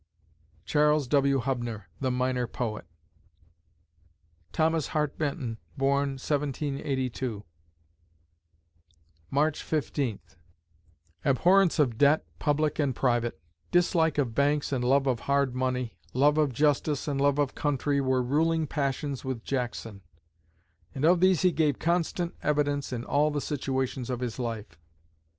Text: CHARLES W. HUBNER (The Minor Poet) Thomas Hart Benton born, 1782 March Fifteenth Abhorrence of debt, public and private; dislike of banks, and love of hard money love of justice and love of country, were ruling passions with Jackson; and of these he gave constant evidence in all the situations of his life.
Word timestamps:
CHARLES 0.65 1.07
W. 1.09 1.37
HUBNER 1.37 1.87
(The 1.99 2.09
Minor 2.09 2.47
Poet) 2.47 2.87
Thomas 4.51 4.87
Hart 4.87 5.15
Benton 5.19 5.59
born, 5.77 6.13
1782 6.13 7.43
March 9.29 9.61
Fifteenth 9.61 10.37
Abhorrence 11.23 11.77
of 11.77 11.99
debt, 11.99 12.25
public 12.39 12.79
and 12.79 12.95
private; 12.95 13.39
dislike 13.69 14.17
of 14.17 14.33
banks, 14.33 14.71
and 14.71 14.83
love 14.83 15.05
of 15.05 15.19
hard 15.19 15.53
money 15.53 15.99
love 16.15 16.39
of 16.39 16.51
justice 16.51 17.07
and 17.07 17.21
love 17.21 17.37
of 17.37 17.53
country, 17.53 18.01
were 18.01 18.23
ruling 18.23 18.65
passions 18.65 19.23
with 19.23 19.43
Jackson; 19.43 20.01
and 20.95 21.05
of 21.05 21.19
these 21.19 21.43
he 21.43 21.51
gave 21.51 21.77
constant 21.77 22.33
evidence 22.41 22.91
in 22.91 23.05
all 23.05 23.29
the 23.29 23.39
situations 23.39 24.09
of 24.09 24.19
his 24.19 24.39
life. 24.39 24.79